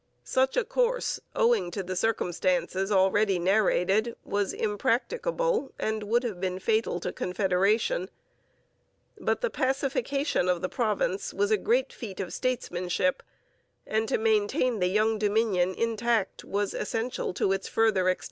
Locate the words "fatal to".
6.57-7.13